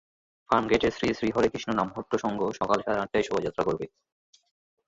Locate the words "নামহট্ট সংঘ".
1.73-2.39